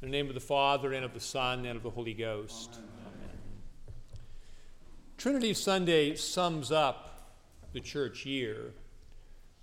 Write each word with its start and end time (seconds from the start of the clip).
In 0.00 0.12
the 0.12 0.16
name 0.16 0.28
of 0.28 0.34
the 0.34 0.40
Father, 0.40 0.92
and 0.92 1.04
of 1.04 1.12
the 1.12 1.18
Son, 1.18 1.66
and 1.66 1.76
of 1.76 1.82
the 1.82 1.90
Holy 1.90 2.14
Ghost. 2.14 2.70
Amen. 2.74 3.36
Trinity 5.16 5.52
Sunday 5.54 6.14
sums 6.14 6.70
up 6.70 7.34
the 7.72 7.80
church 7.80 8.24
year. 8.24 8.74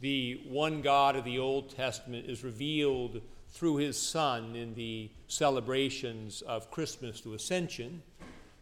The 0.01 0.41
one 0.45 0.81
God 0.81 1.15
of 1.15 1.23
the 1.23 1.39
Old 1.39 1.73
Testament 1.73 2.25
is 2.29 2.43
revealed 2.43 3.21
through 3.51 3.77
his 3.77 3.97
Son 3.97 4.57
in 4.57 4.73
the 4.73 5.09
celebrations 5.29 6.41
of 6.41 6.69
Christmas 6.69 7.21
to 7.21 7.33
Ascension. 7.33 8.03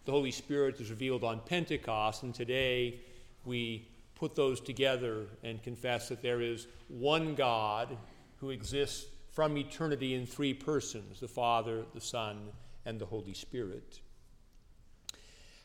The 0.05 0.11
Holy 0.11 0.29
Spirit 0.29 0.79
is 0.79 0.91
revealed 0.91 1.23
on 1.23 1.39
Pentecost, 1.39 2.21
and 2.21 2.35
today 2.35 2.99
we 3.45 3.87
put 4.13 4.35
those 4.35 4.61
together 4.61 5.25
and 5.43 5.63
confess 5.63 6.09
that 6.09 6.21
there 6.21 6.39
is 6.39 6.67
one 6.87 7.33
God 7.33 7.97
who 8.41 8.51
exists 8.51 9.07
from 9.33 9.57
eternity 9.57 10.13
in 10.13 10.27
three 10.27 10.53
persons 10.53 11.19
the 11.19 11.27
Father, 11.27 11.83
the 11.93 12.01
Son, 12.01 12.49
and 12.85 12.99
the 12.99 13.05
Holy 13.05 13.33
Spirit. 13.33 13.99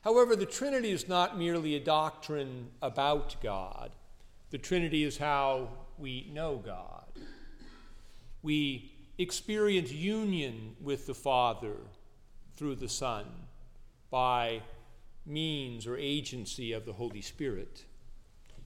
However, 0.01 0.35
the 0.35 0.47
Trinity 0.47 0.91
is 0.91 1.07
not 1.07 1.39
merely 1.39 1.75
a 1.77 1.81
doctrine 1.81 2.69
about 2.81 3.37
God, 3.43 3.93
the 4.51 4.59
Trinity 4.59 5.05
is 5.05 5.19
how 5.19 5.69
we 5.99 6.31
know 6.33 6.57
God. 6.57 7.05
We 8.43 8.93
experience 9.19 9.93
union 9.93 10.77
with 10.81 11.07
the 11.07 11.15
Father 11.15 11.75
through 12.57 12.77
the 12.77 12.89
Son 12.89 13.27
by 14.11 14.63
means 15.27 15.87
or 15.87 15.99
agency 15.99 16.73
of 16.73 16.87
the 16.87 16.93
Holy 16.95 17.21
Spirit. 17.21 17.85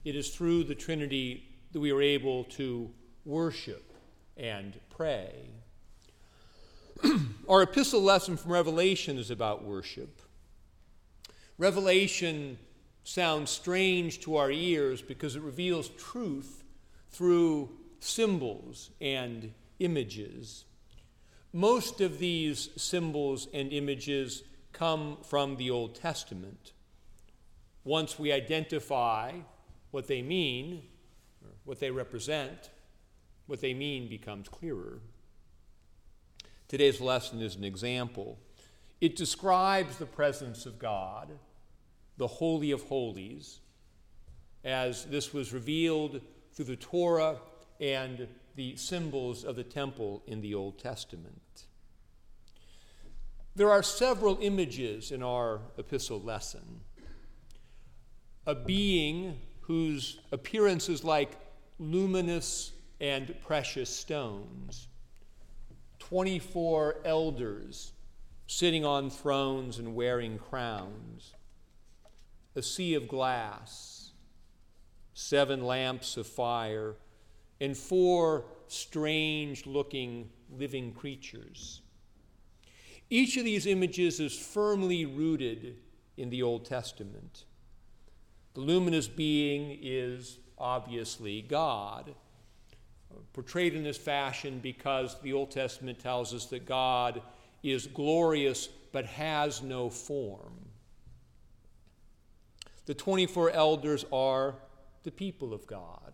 It 0.05 0.15
is 0.15 0.29
through 0.29 0.63
the 0.63 0.75
Trinity 0.75 1.49
that 1.73 1.81
we 1.81 1.91
are 1.91 2.01
able 2.01 2.45
to 2.45 2.89
worship 3.25 3.92
and 4.37 4.79
pray. 4.89 5.49
Our 7.49 7.63
epistle 7.63 8.01
lesson 8.01 8.37
from 8.37 8.51
Revelation 8.51 9.17
is 9.17 9.29
about 9.29 9.63
worship. 9.63 10.21
Revelation 11.57 12.57
sounds 13.03 13.51
strange 13.51 14.21
to 14.21 14.37
our 14.37 14.49
ears 14.49 15.01
because 15.01 15.35
it 15.35 15.41
reveals 15.41 15.89
truth 15.89 16.63
through 17.11 17.69
symbols 17.99 18.91
and 19.01 19.53
images. 19.79 20.65
Most 21.51 22.01
of 22.01 22.19
these 22.19 22.69
symbols 22.75 23.47
and 23.53 23.71
images 23.71 24.43
come 24.71 25.17
from 25.21 25.57
the 25.57 25.69
Old 25.69 25.95
Testament. 25.95 26.73
Once 27.83 28.17
we 28.17 28.31
identify 28.31 29.33
what 29.91 30.07
they 30.07 30.21
mean, 30.21 30.81
what 31.65 31.79
they 31.79 31.91
represent, 31.91 32.71
what 33.47 33.61
they 33.61 33.73
mean 33.73 34.07
becomes 34.07 34.47
clearer. 34.49 34.99
Today's 36.67 37.01
lesson 37.01 37.41
is 37.41 37.55
an 37.55 37.63
example. 37.63 38.39
It 39.01 39.15
describes 39.15 39.97
the 39.97 40.05
presence 40.05 40.65
of 40.65 40.79
God, 40.79 41.29
the 42.17 42.27
Holy 42.27 42.71
of 42.71 42.83
Holies, 42.83 43.59
as 44.63 45.05
this 45.05 45.33
was 45.33 45.53
revealed 45.53 46.21
through 46.53 46.65
the 46.65 46.75
Torah 46.75 47.37
and 47.79 48.27
the 48.55 48.75
symbols 48.75 49.43
of 49.43 49.55
the 49.55 49.63
temple 49.63 50.23
in 50.27 50.41
the 50.41 50.53
Old 50.53 50.79
Testament. 50.79 51.65
There 53.55 53.69
are 53.69 53.83
several 53.83 54.37
images 54.41 55.11
in 55.11 55.21
our 55.21 55.59
epistle 55.77 56.21
lesson. 56.21 56.81
A 58.47 58.55
being 58.55 59.37
whose 59.61 60.19
appearance 60.31 60.89
is 60.89 61.03
like 61.03 61.37
luminous 61.77 62.71
and 63.03 63.35
precious 63.41 63.93
stones. 63.93 64.87
24 65.99 67.01
elders 67.03 67.91
sitting 68.47 68.85
on 68.85 69.09
thrones 69.09 69.77
and 69.77 69.93
wearing 69.93 70.37
crowns. 70.37 71.33
A 72.55 72.61
sea 72.61 72.93
of 72.93 73.09
glass, 73.09 74.11
seven 75.13 75.65
lamps 75.65 76.15
of 76.15 76.25
fire, 76.25 76.95
and 77.59 77.75
four 77.75 78.45
strange 78.67 79.65
looking 79.65 80.29
living 80.49 80.93
creatures. 80.93 81.81
Each 83.09 83.35
of 83.35 83.43
these 83.43 83.65
images 83.65 84.21
is 84.21 84.37
firmly 84.37 85.05
rooted 85.05 85.75
in 86.15 86.29
the 86.29 86.41
Old 86.41 86.63
Testament. 86.63 87.43
The 88.53 88.61
luminous 88.61 89.09
being 89.09 89.77
is 89.81 90.39
obviously 90.57 91.41
God 91.41 92.15
portrayed 93.33 93.73
in 93.73 93.83
this 93.83 93.97
fashion 93.97 94.59
because 94.61 95.19
the 95.21 95.33
Old 95.33 95.51
Testament 95.51 95.99
tells 95.99 96.33
us 96.33 96.45
that 96.47 96.65
God 96.65 97.21
is 97.61 97.87
glorious 97.87 98.67
but 98.91 99.05
has 99.05 99.61
no 99.61 99.89
form. 99.89 100.53
The 102.85 102.93
24 102.93 103.51
elders 103.51 104.05
are 104.11 104.55
the 105.03 105.11
people 105.11 105.53
of 105.53 105.65
God, 105.67 106.13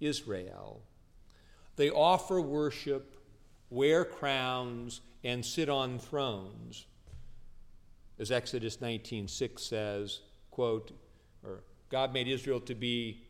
Israel. 0.00 0.82
They 1.76 1.90
offer 1.90 2.40
worship, 2.40 3.16
wear 3.70 4.04
crowns, 4.04 5.00
and 5.22 5.44
sit 5.44 5.68
on 5.68 5.98
thrones. 5.98 6.86
As 8.18 8.30
Exodus 8.30 8.78
19:6 8.78 9.60
says, 9.60 10.20
quote, 10.50 10.92
or 11.42 11.62
God 11.88 12.12
made 12.12 12.28
Israel 12.28 12.60
to 12.60 12.74
be 12.74 13.22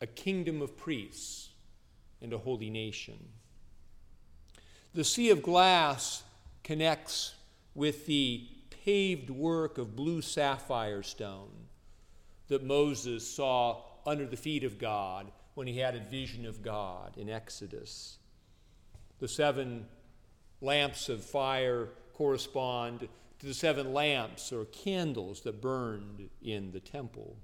a 0.00 0.06
kingdom 0.06 0.62
of 0.62 0.76
priests 0.76 1.49
and 2.22 2.32
a 2.32 2.38
holy 2.38 2.70
nation. 2.70 3.18
The 4.94 5.04
Sea 5.04 5.30
of 5.30 5.42
Glass 5.42 6.24
connects 6.64 7.34
with 7.74 8.06
the 8.06 8.46
paved 8.84 9.30
work 9.30 9.78
of 9.78 9.96
blue 9.96 10.22
sapphire 10.22 11.02
stone 11.02 11.68
that 12.48 12.64
Moses 12.64 13.28
saw 13.28 13.82
under 14.04 14.26
the 14.26 14.36
feet 14.36 14.64
of 14.64 14.78
God 14.78 15.30
when 15.54 15.66
he 15.66 15.78
had 15.78 15.94
a 15.94 16.00
vision 16.00 16.46
of 16.46 16.62
God 16.62 17.16
in 17.16 17.28
Exodus. 17.28 18.18
The 19.18 19.28
seven 19.28 19.86
lamps 20.60 21.08
of 21.08 21.22
fire 21.22 21.88
correspond 22.14 23.08
to 23.38 23.46
the 23.46 23.54
seven 23.54 23.92
lamps 23.94 24.52
or 24.52 24.64
candles 24.66 25.40
that 25.42 25.60
burned 25.60 26.28
in 26.42 26.72
the 26.72 26.80
temple. 26.80 27.36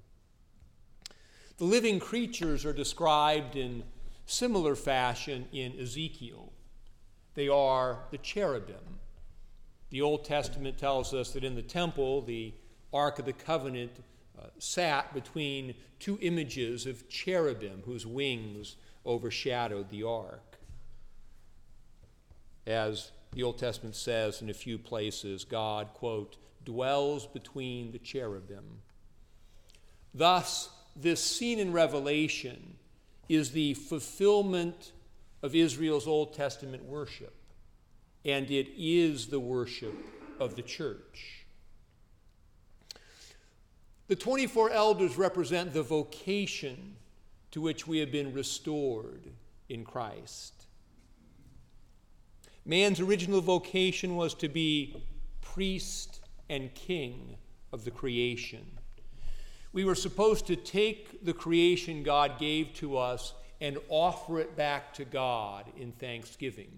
The 1.59 1.65
living 1.65 2.00
creatures 2.00 2.66
are 2.66 2.72
described 2.72 3.56
in 3.56 3.82
similar 4.26 4.75
fashion 4.75 5.47
in 5.53 5.78
Ezekiel. 5.81 6.53
They 7.34 7.48
are 7.48 8.00
the 8.10 8.19
cherubim. 8.19 9.00
The 9.91 10.03
Old 10.03 10.25
Testament 10.25 10.78
tells 10.78 11.14
us 11.14 11.31
that 11.32 11.44
in 11.44 11.54
the 11.54 11.62
temple, 11.62 12.22
the 12.22 12.53
Ark 12.92 13.19
of 13.19 13.25
the 13.25 13.32
Covenant 13.32 13.92
uh, 14.38 14.47
sat 14.59 15.15
between 15.15 15.75
two 15.98 16.19
images 16.20 16.86
of 16.86 17.09
cherubim 17.09 17.82
whose 17.84 18.06
wings 18.06 18.76
overshadowed 19.06 19.88
the 19.91 20.03
ark. 20.03 20.59
As 22.66 23.12
the 23.32 23.42
Old 23.42 23.59
Testament 23.59 23.94
says 23.94 24.42
in 24.42 24.50
a 24.50 24.54
few 24.54 24.78
places, 24.78 25.44
God, 25.44 25.88
quote, 25.94 26.36
dwells 26.65 27.26
between 27.26 27.92
the 27.92 27.98
cherubim. 27.98 28.81
Thus, 30.12 30.70
this 30.97 31.22
scene 31.22 31.59
in 31.59 31.72
Revelation 31.72 32.76
is 33.28 33.50
the 33.50 33.75
fulfillment 33.75 34.92
of 35.42 35.54
Israel's 35.54 36.06
Old 36.06 36.34
Testament 36.34 36.84
worship, 36.84 37.34
and 38.25 38.50
it 38.50 38.69
is 38.76 39.26
the 39.26 39.41
worship 39.41 39.94
of 40.38 40.56
the 40.56 40.62
church. 40.62 41.47
The 44.09 44.16
24 44.16 44.70
elders 44.70 45.19
represent 45.19 45.72
the 45.72 45.82
vocation 45.82 46.97
to 47.50 47.60
which 47.60 47.86
we 47.86 47.98
have 47.98 48.12
been 48.12 48.32
restored 48.32 49.32
in 49.69 49.84
Christ. 49.84 50.66
Man's 52.65 53.00
original 53.00 53.41
vocation 53.41 54.16
was 54.16 54.34
to 54.34 54.48
be 54.48 55.04
priest 55.41 56.21
and 56.48 56.74
king 56.74 57.36
of 57.72 57.84
the 57.84 57.91
creation. 57.91 58.66
We 59.76 59.84
were 59.84 59.94
supposed 59.94 60.46
to 60.46 60.56
take 60.56 61.22
the 61.22 61.34
creation 61.34 62.02
God 62.02 62.38
gave 62.38 62.72
to 62.76 62.96
us 62.96 63.34
and 63.60 63.76
offer 63.90 64.38
it 64.38 64.56
back 64.56 64.94
to 64.94 65.04
God 65.04 65.66
in 65.76 65.92
thanksgiving. 65.92 66.70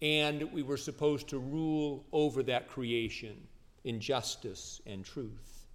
And 0.00 0.52
we 0.52 0.62
were 0.62 0.76
supposed 0.76 1.26
to 1.30 1.40
rule 1.40 2.04
over 2.12 2.44
that 2.44 2.68
creation 2.68 3.36
in 3.82 3.98
justice 3.98 4.80
and 4.86 5.04
truth. 5.04 5.66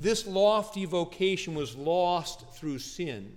This 0.00 0.26
lofty 0.26 0.86
vocation 0.86 1.54
was 1.54 1.76
lost 1.76 2.50
through 2.54 2.78
sin, 2.78 3.36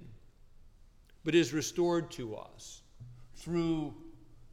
but 1.25 1.35
is 1.35 1.51
restored 1.51 2.09
to 2.11 2.37
us 2.37 2.83
through 3.35 3.93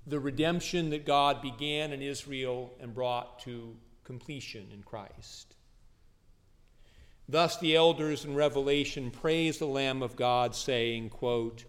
the 0.08 0.18
redemption 0.18 0.90
that 0.90 1.06
God 1.06 1.40
began 1.40 1.92
in 1.92 2.02
Israel 2.02 2.72
and 2.80 2.92
brought 2.92 3.38
to 3.42 3.76
completion 4.02 4.66
in 4.72 4.82
Christ. 4.82 5.54
Thus 7.28 7.58
the 7.58 7.74
elders 7.74 8.24
in 8.24 8.34
Revelation 8.34 9.10
praise 9.10 9.58
the 9.58 9.66
Lamb 9.66 10.02
of 10.02 10.14
God, 10.14 10.54
saying, 10.54 11.10
quote, 11.10 11.64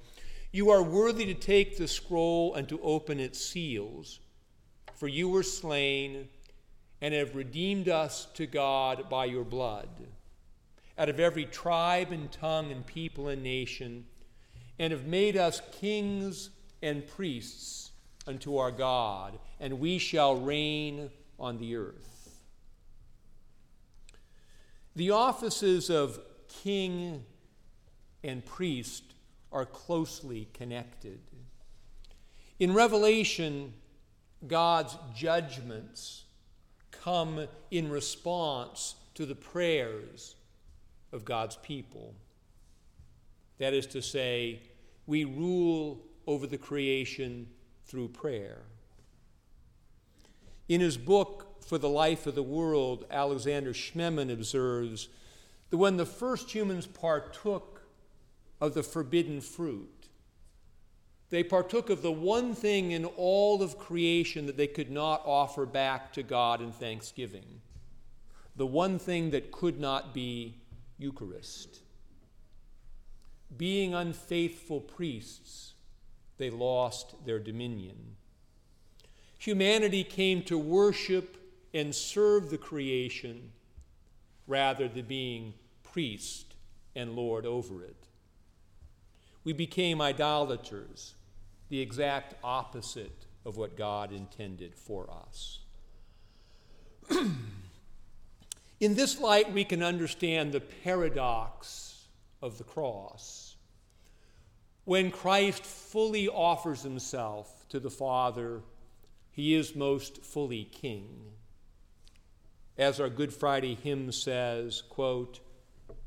You 0.51 0.69
are 0.69 0.83
worthy 0.83 1.25
to 1.25 1.33
take 1.33 1.77
the 1.77 1.88
scroll 1.88 2.54
and 2.54 2.69
to 2.69 2.80
open 2.81 3.19
its 3.19 3.44
seals, 3.44 4.19
for 4.94 5.07
you 5.07 5.30
were 5.30 5.44
slain 5.44 6.30
and 7.01 7.13
have 7.13 7.36
redeemed 7.36 7.89
us 7.89 8.27
to 8.36 8.45
God 8.45 9.09
by 9.09 9.25
your 9.25 9.44
blood. 9.44 9.89
Out 10.98 11.09
of 11.09 11.19
every 11.19 11.45
tribe 11.45 12.12
and 12.12 12.31
tongue 12.31 12.71
and 12.71 12.86
people 12.86 13.27
and 13.27 13.44
nation, 13.44 14.06
and 14.80 14.92
have 14.92 15.06
made 15.06 15.38
us 15.38 15.62
kings 15.80 16.51
and 16.81 17.07
priests 17.07 17.92
unto 18.27 18.57
our 18.57 18.71
God, 18.71 19.39
and 19.59 19.80
we 19.80 19.98
shall 19.98 20.36
reign 20.36 21.09
on 21.39 21.57
the 21.57 21.75
earth. 21.75 22.16
The 24.97 25.11
offices 25.11 25.91
of 25.91 26.19
king 26.47 27.23
and 28.23 28.44
priest 28.44 29.03
are 29.51 29.63
closely 29.63 30.47
connected. 30.55 31.19
In 32.57 32.73
Revelation, 32.73 33.73
God's 34.47 34.97
judgments 35.15 36.23
come 36.89 37.47
in 37.69 37.91
response 37.91 38.95
to 39.13 39.27
the 39.27 39.35
prayers 39.35 40.35
of 41.11 41.23
God's 41.23 41.57
people. 41.57 42.15
That 43.59 43.75
is 43.75 43.85
to 43.88 44.01
say, 44.01 44.61
we 45.05 45.25
rule 45.25 46.01
over 46.25 46.47
the 46.47 46.57
creation 46.57 47.45
through 47.85 48.07
prayer. 48.07 48.63
In 50.67 50.81
his 50.81 50.97
book, 50.97 51.46
For 51.67 51.77
the 51.77 51.89
Life 51.89 52.25
of 52.25 52.35
the 52.35 52.43
World, 52.43 53.03
Alexander 53.11 53.73
Schmemann 53.73 54.31
observes 54.31 55.09
that 55.69 55.75
when 55.75 55.97
the 55.97 56.05
first 56.05 56.55
humans 56.55 56.87
partook 56.87 57.81
of 58.61 58.73
the 58.73 58.83
forbidden 58.83 59.41
fruit, 59.41 60.07
they 61.29 61.43
partook 61.43 61.89
of 61.89 62.01
the 62.01 62.11
one 62.11 62.55
thing 62.55 62.93
in 62.93 63.03
all 63.03 63.61
of 63.61 63.77
creation 63.77 64.45
that 64.45 64.55
they 64.55 64.67
could 64.67 64.89
not 64.89 65.21
offer 65.25 65.65
back 65.65 66.13
to 66.13 66.23
God 66.23 66.61
in 66.61 66.71
thanksgiving, 66.71 67.59
the 68.55 68.65
one 68.65 68.97
thing 68.97 69.31
that 69.31 69.51
could 69.51 69.77
not 69.77 70.13
be 70.13 70.55
Eucharist. 70.97 71.81
Being 73.57 73.93
unfaithful 73.93 74.79
priests, 74.79 75.73
they 76.37 76.49
lost 76.49 77.25
their 77.25 77.39
dominion. 77.39 78.15
Humanity 79.37 80.05
came 80.05 80.43
to 80.43 80.57
worship 80.57 81.36
and 81.73 81.93
serve 81.93 82.49
the 82.49 82.57
creation 82.57 83.51
rather 84.47 84.87
than 84.87 85.05
being 85.05 85.53
priest 85.83 86.55
and 86.95 87.15
lord 87.15 87.45
over 87.45 87.83
it. 87.83 88.07
We 89.43 89.53
became 89.53 90.01
idolaters 90.01 91.15
the 91.69 91.79
exact 91.79 92.35
opposite 92.43 93.25
of 93.45 93.57
what 93.57 93.77
God 93.77 94.11
intended 94.11 94.75
for 94.75 95.09
us. 95.09 95.59
In 98.79 98.93
this 98.95 99.19
light, 99.19 99.51
we 99.53 99.63
can 99.63 99.81
understand 99.81 100.51
the 100.51 100.59
paradox 100.59 102.07
of 102.41 102.57
the 102.57 102.63
cross. 102.63 103.55
When 104.85 105.11
Christ 105.11 105.63
fully 105.63 106.27
offers 106.27 106.83
himself 106.83 107.67
to 107.69 107.79
the 107.79 107.89
Father, 107.89 108.61
he 109.31 109.55
is 109.55 109.75
most 109.75 110.23
fully 110.23 110.65
king. 110.65 111.31
As 112.77 113.00
our 113.00 113.09
Good 113.09 113.33
Friday 113.33 113.75
hymn 113.75 114.12
says, 114.12 114.83
quote, 114.89 115.39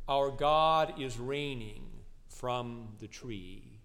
Our 0.09 0.31
God 0.31 1.01
is 1.01 1.19
reigning 1.19 1.85
from 2.29 2.89
the 3.01 3.09
tree. 3.09 3.81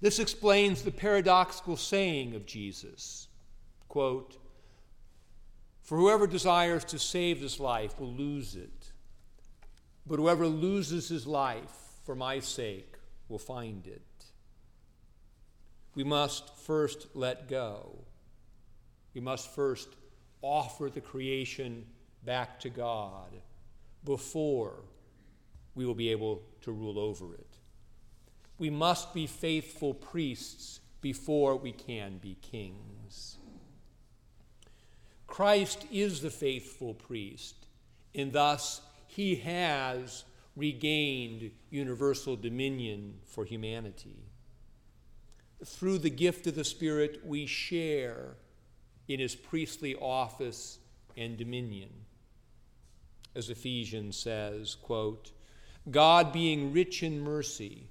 This 0.00 0.18
explains 0.18 0.82
the 0.82 0.90
paradoxical 0.90 1.76
saying 1.76 2.34
of 2.34 2.46
Jesus 2.46 3.28
quote, 3.94 4.36
For 5.82 5.96
whoever 5.96 6.26
desires 6.26 6.84
to 6.86 6.98
save 6.98 7.40
his 7.40 7.60
life 7.60 8.00
will 8.00 8.12
lose 8.12 8.56
it, 8.56 8.90
but 10.04 10.18
whoever 10.18 10.48
loses 10.48 11.08
his 11.08 11.28
life 11.28 12.00
for 12.04 12.16
my 12.16 12.40
sake 12.40 12.96
will 13.28 13.38
find 13.38 13.86
it. 13.86 14.02
We 15.94 16.02
must 16.02 16.56
first 16.58 17.06
let 17.14 17.48
go. 17.48 18.00
We 19.14 19.20
must 19.20 19.54
first 19.54 19.90
offer 20.44 20.90
the 20.90 21.00
creation 21.00 21.86
back 22.24 22.60
to 22.60 22.68
God 22.70 23.30
before 24.04 24.84
we 25.74 25.86
will 25.86 25.94
be 25.94 26.10
able 26.10 26.42
to 26.62 26.72
rule 26.72 26.98
over 26.98 27.34
it. 27.34 27.58
We 28.58 28.70
must 28.70 29.12
be 29.12 29.26
faithful 29.26 29.94
priests 29.94 30.80
before 31.00 31.56
we 31.56 31.72
can 31.72 32.18
be 32.18 32.36
kings. 32.40 33.38
Christ 35.26 35.84
is 35.90 36.20
the 36.20 36.30
faithful 36.30 36.94
priest, 36.94 37.66
and 38.14 38.32
thus 38.32 38.80
he 39.08 39.36
has 39.36 40.24
regained 40.54 41.50
universal 41.70 42.36
dominion 42.36 43.14
for 43.24 43.44
humanity. 43.44 44.22
Through 45.64 45.98
the 45.98 46.10
gift 46.10 46.46
of 46.46 46.54
the 46.54 46.64
Spirit, 46.64 47.22
we 47.24 47.46
share 47.46 48.36
in 49.08 49.20
his 49.20 49.34
priestly 49.34 49.94
office 49.96 50.78
and 51.16 51.36
dominion. 51.36 51.90
As 53.34 53.50
Ephesians 53.50 54.16
says, 54.16 54.76
quote, 54.76 55.32
God 55.90 56.32
being 56.32 56.72
rich 56.72 57.02
in 57.02 57.20
mercy, 57.20 57.88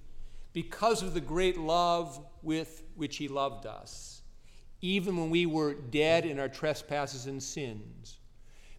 because 0.53 1.03
of 1.03 1.13
the 1.13 1.21
great 1.21 1.57
love 1.57 2.19
with 2.41 2.83
which 2.95 3.17
he 3.17 3.27
loved 3.27 3.65
us, 3.65 4.21
even 4.81 5.17
when 5.17 5.29
we 5.29 5.45
were 5.45 5.73
dead 5.73 6.25
in 6.25 6.39
our 6.39 6.49
trespasses 6.49 7.25
and 7.25 7.41
sins, 7.41 8.17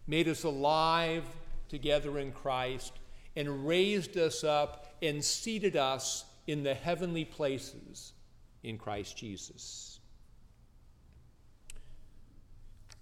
made 0.07 0.27
us 0.27 0.43
alive 0.43 1.23
together 1.67 2.19
in 2.19 2.31
Christ, 2.31 2.93
and 3.35 3.67
raised 3.67 4.17
us 4.17 4.43
up 4.43 4.95
and 5.01 5.23
seated 5.23 5.75
us 5.75 6.25
in 6.47 6.63
the 6.63 6.73
heavenly 6.73 7.25
places 7.25 8.13
in 8.63 8.77
Christ 8.77 9.17
Jesus. 9.17 9.99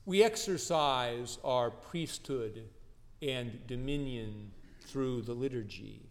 We 0.06 0.22
exercise 0.22 1.38
our 1.46 1.72
priesthood 1.72 2.68
and 3.22 3.66
dominion 3.68 4.52
through 4.82 5.22
the 5.22 5.34
liturgy. 5.34 6.02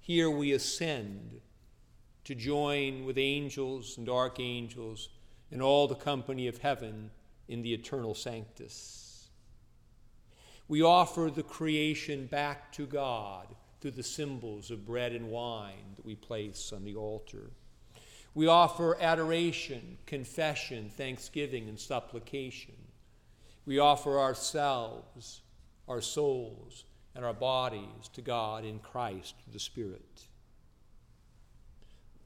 Here 0.00 0.30
we 0.30 0.52
ascend 0.52 1.40
to 2.24 2.34
join 2.36 3.04
with 3.04 3.18
angels 3.18 3.98
and 3.98 4.08
archangels 4.08 5.08
and 5.50 5.60
all 5.60 5.88
the 5.88 5.96
company 5.96 6.46
of 6.46 6.58
heaven 6.58 7.10
in 7.48 7.62
the 7.62 7.74
eternal 7.74 8.14
sanctus. 8.14 9.28
We 10.68 10.82
offer 10.82 11.30
the 11.34 11.42
creation 11.42 12.26
back 12.26 12.70
to 12.72 12.86
God 12.86 13.48
through 13.80 13.90
the 13.90 14.04
symbols 14.04 14.70
of 14.70 14.86
bread 14.86 15.12
and 15.12 15.28
wine 15.28 15.94
that 15.96 16.06
we 16.06 16.14
place 16.14 16.72
on 16.72 16.84
the 16.84 16.94
altar. 16.94 17.50
We 18.34 18.46
offer 18.46 18.96
adoration, 19.00 19.98
confession, 20.06 20.90
thanksgiving, 20.96 21.68
and 21.68 21.78
supplication. 21.78 22.74
We 23.66 23.78
offer 23.78 24.18
ourselves, 24.18 25.42
our 25.86 26.00
souls, 26.00 26.84
and 27.14 27.24
our 27.24 27.34
bodies 27.34 28.08
to 28.14 28.22
God 28.22 28.64
in 28.64 28.78
Christ 28.78 29.34
the 29.52 29.58
Spirit. 29.58 30.26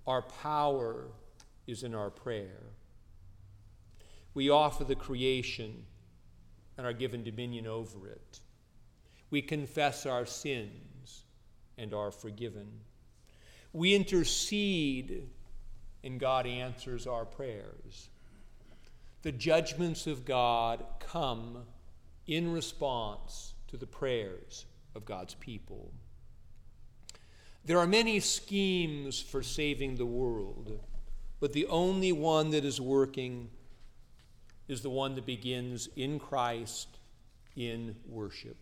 Our 0.07 0.23
power 0.23 1.09
is 1.67 1.83
in 1.83 1.95
our 1.95 2.11
prayer. 2.11 2.63
We 4.35 4.51
offer 4.51 4.85
the 4.85 4.95
creation 4.95 5.85
and 6.79 6.87
are 6.87 6.93
given 6.93 7.25
dominion 7.25 7.67
over 7.67 8.07
it. 8.07 8.41
We 9.31 9.43
confess 9.43 10.07
our 10.07 10.27
sins 10.27 11.25
and 11.77 11.93
are 11.93 12.13
forgiven. 12.13 12.69
We 13.73 13.95
intercede 13.95 15.29
and 16.05 16.21
God 16.21 16.47
answers 16.47 17.07
our 17.07 17.25
prayers. 17.25 18.11
The 19.23 19.33
judgments 19.33 20.07
of 20.07 20.25
God 20.25 20.85
come 21.01 21.65
in 22.27 22.53
response 22.53 23.55
to 23.69 23.77
the 23.77 23.87
prayers 23.87 24.67
of 24.95 25.05
God's 25.05 25.35
people. 25.35 25.93
There 27.65 27.79
are 27.79 27.87
many 27.87 28.21
schemes 28.21 29.21
for 29.21 29.43
saving 29.43 29.97
the 29.97 30.07
world, 30.07 30.79
but 31.41 31.53
the 31.53 31.67
only 31.67 32.13
one 32.13 32.51
that 32.51 32.65
is 32.65 32.81
working 32.81 33.51
is 34.69 34.83
the 34.83 34.91
one 34.91 35.15
that 35.17 35.27
begins 35.27 35.89
in 35.97 36.19
Christ 36.19 36.89
in 37.57 37.97
worship. 38.09 38.57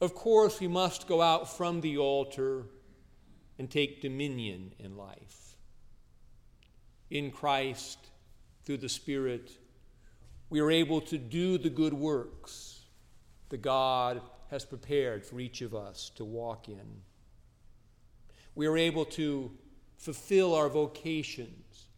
Of 0.00 0.14
course, 0.14 0.60
we 0.60 0.68
must 0.68 1.06
go 1.06 1.20
out 1.20 1.56
from 1.56 1.80
the 1.80 1.98
altar 1.98 2.64
and 3.60 3.70
take 3.70 4.00
dominion 4.00 4.72
in 4.78 4.96
life. 4.96 5.54
In 7.10 7.30
Christ, 7.30 7.98
through 8.64 8.78
the 8.78 8.88
Spirit, 8.88 9.50
we 10.48 10.60
are 10.60 10.70
able 10.70 11.02
to 11.02 11.18
do 11.18 11.58
the 11.58 11.68
good 11.68 11.92
works 11.92 12.86
that 13.50 13.60
God 13.60 14.22
has 14.48 14.64
prepared 14.64 15.26
for 15.26 15.40
each 15.40 15.60
of 15.60 15.74
us 15.74 16.10
to 16.14 16.24
walk 16.24 16.70
in. 16.70 17.02
We 18.54 18.66
are 18.66 18.78
able 18.78 19.04
to 19.04 19.50
fulfill 19.98 20.54
our 20.54 20.70
vocations 20.70 21.88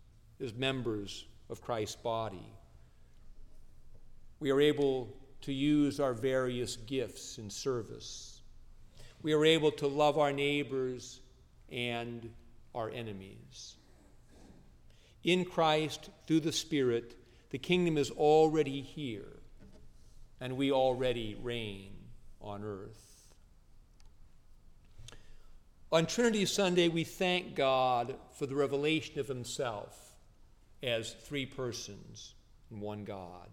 as 0.43 0.55
members 0.55 1.27
of 1.49 1.63
Christ's 1.63 1.95
body. 1.95 2.53
We 4.41 4.51
are 4.51 4.61
able 4.61 5.17
to 5.43 5.53
use 5.53 6.01
our 6.01 6.13
various 6.13 6.75
gifts 6.75 7.39
in 7.39 7.49
service. 7.49 8.41
We 9.23 9.33
are 9.33 9.45
able 9.45 9.71
to 9.71 9.87
love 9.87 10.19
our 10.19 10.33
neighbors 10.33 11.21
and 11.73 12.31
our 12.75 12.91
enemies. 12.91 13.77
In 15.25 15.45
Christ, 15.45 16.11
through 16.27 16.41
the 16.41 16.53
Spirit, 16.53 17.17
the 17.51 17.59
kingdom 17.59 17.97
is 17.97 18.11
already 18.11 18.81
here, 18.81 19.41
and 20.41 20.57
we 20.57 20.73
already 20.73 21.37
reign 21.41 21.93
on 22.41 22.65
earth. 22.65 23.29
On 25.93 26.07
Trinity 26.07 26.47
Sunday, 26.47 26.89
we 26.89 27.05
thank 27.05 27.55
God 27.55 28.17
for 28.33 28.47
the 28.47 28.55
revelation 28.55 29.21
of 29.21 29.29
Himself 29.29 30.15
as 30.83 31.13
three 31.13 31.47
persons 31.47 32.35
and 32.71 32.81
one 32.81 33.05
God. 33.05 33.51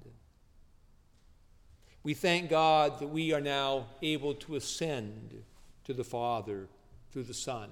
We 2.01 2.13
thank 2.13 2.49
God 2.49 2.99
that 2.99 3.09
we 3.09 3.33
are 3.33 3.41
now 3.41 3.87
able 4.01 4.33
to 4.35 4.55
ascend 4.55 5.43
to 5.83 5.93
the 5.93 6.05
Father 6.05 6.69
through 7.11 7.23
the 7.23 7.33
Son 7.33 7.69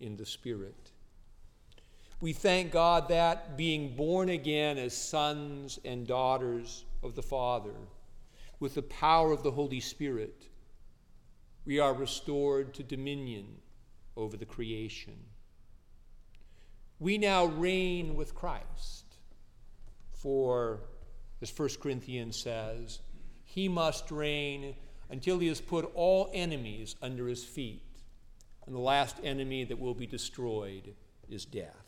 in 0.00 0.16
the 0.16 0.26
Spirit. 0.26 0.90
We 2.20 2.32
thank 2.32 2.72
God 2.72 3.08
that 3.08 3.56
being 3.56 3.94
born 3.94 4.30
again 4.30 4.78
as 4.78 4.96
sons 4.96 5.78
and 5.84 6.06
daughters 6.06 6.84
of 7.02 7.14
the 7.14 7.22
Father, 7.22 7.74
with 8.58 8.74
the 8.74 8.82
power 8.82 9.32
of 9.32 9.42
the 9.42 9.50
Holy 9.50 9.80
Spirit, 9.80 10.48
we 11.66 11.78
are 11.78 11.92
restored 11.92 12.72
to 12.74 12.82
dominion 12.82 13.46
over 14.16 14.36
the 14.36 14.46
creation. 14.46 15.16
We 16.98 17.18
now 17.18 17.44
reign 17.44 18.14
with 18.14 18.34
Christ, 18.34 19.04
for, 20.12 20.80
as 21.42 21.52
1 21.54 21.68
Corinthians 21.80 22.38
says, 22.38 23.00
he 23.44 23.68
must 23.68 24.10
reign 24.10 24.74
until 25.10 25.38
he 25.38 25.48
has 25.48 25.60
put 25.60 25.90
all 25.94 26.30
enemies 26.32 26.96
under 27.02 27.28
his 27.28 27.44
feet. 27.44 27.82
And 28.66 28.74
the 28.74 28.80
last 28.80 29.16
enemy 29.22 29.64
that 29.64 29.78
will 29.78 29.94
be 29.94 30.06
destroyed 30.06 30.94
is 31.28 31.44
death. 31.44 31.86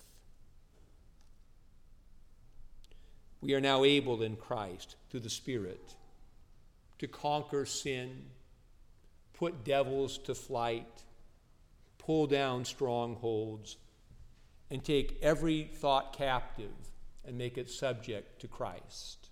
We 3.40 3.54
are 3.54 3.60
now 3.60 3.84
able 3.84 4.22
in 4.22 4.36
Christ, 4.36 4.96
through 5.10 5.20
the 5.20 5.30
Spirit, 5.30 5.94
to 6.98 7.06
conquer 7.06 7.66
sin, 7.66 8.24
put 9.32 9.64
devils 9.64 10.18
to 10.18 10.34
flight, 10.34 11.04
pull 11.98 12.26
down 12.26 12.64
strongholds, 12.64 13.76
and 14.70 14.84
take 14.84 15.18
every 15.22 15.70
thought 15.72 16.16
captive 16.16 16.74
and 17.24 17.38
make 17.38 17.58
it 17.58 17.70
subject 17.70 18.40
to 18.40 18.48
Christ. 18.48 19.30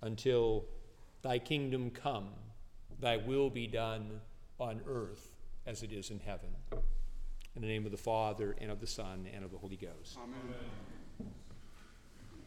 Until 0.00 0.64
thy 1.22 1.38
kingdom 1.38 1.90
come, 1.90 2.30
thy 3.00 3.16
will 3.16 3.50
be 3.50 3.66
done 3.66 4.20
on 4.58 4.80
earth 4.86 5.37
as 5.68 5.82
it 5.82 5.92
is 5.92 6.10
in 6.10 6.18
heaven. 6.20 6.48
In 7.54 7.60
the 7.60 7.68
name 7.68 7.84
of 7.84 7.92
the 7.92 7.98
Father, 7.98 8.56
and 8.58 8.70
of 8.70 8.80
the 8.80 8.86
Son, 8.86 9.28
and 9.32 9.44
of 9.44 9.50
the 9.50 9.58
Holy 9.58 9.76
Ghost. 9.76 10.16
Amen. 10.16 10.97